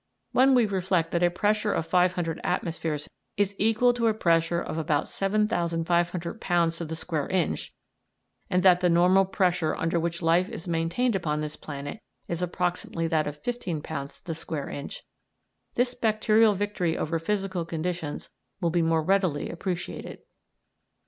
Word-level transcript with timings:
When 0.31 0.55
we 0.55 0.65
reflect 0.65 1.11
that 1.11 1.21
a 1.21 1.29
pressure 1.29 1.71
of 1.71 1.85
500 1.85 2.41
atmospheres 2.43 3.07
is 3.37 3.53
equal 3.59 3.93
to 3.93 4.07
a 4.07 4.15
pressure 4.15 4.59
of 4.59 4.79
about 4.79 5.07
7,500 5.07 6.41
pounds 6.41 6.77
to 6.77 6.85
the 6.85 6.95
square 6.95 7.29
inch, 7.29 7.71
and 8.49 8.63
that 8.63 8.79
the 8.79 8.89
normal 8.89 9.25
pressure 9.25 9.75
under 9.75 9.99
which 9.99 10.23
life 10.23 10.49
is 10.49 10.67
maintained 10.67 11.15
upon 11.15 11.41
this 11.41 11.55
planet 11.55 11.99
is 12.27 12.41
approximately 12.41 13.05
that 13.09 13.27
of 13.27 13.43
fifteen 13.43 13.79
pounds 13.83 14.15
to 14.17 14.25
the 14.25 14.33
square 14.33 14.69
inch, 14.69 15.03
this 15.75 15.93
bacterial 15.93 16.55
victory 16.55 16.97
over 16.97 17.19
physical 17.19 17.63
conditions 17.63 18.27
will 18.59 18.71
be 18.71 18.81
more 18.81 19.03
readily 19.03 19.51
appreciated. 19.51 20.23